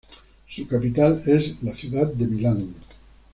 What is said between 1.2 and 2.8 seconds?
es la ciudad de Milán.